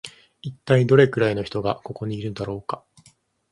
[0.41, 2.83] 一体どれくらいの人がここのいるのだろうか